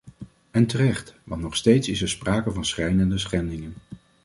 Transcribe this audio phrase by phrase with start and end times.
[0.51, 3.73] En terecht, want nog steeds is er sprake van schrijnende schendingen.